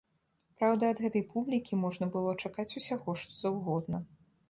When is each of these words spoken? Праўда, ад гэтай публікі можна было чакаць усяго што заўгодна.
Праўда, 0.61 0.83
ад 0.93 1.01
гэтай 1.03 1.23
публікі 1.35 1.81
можна 1.83 2.09
было 2.17 2.35
чакаць 2.47 2.69
усяго 2.83 3.19
што 3.25 3.41
заўгодна. 3.47 4.07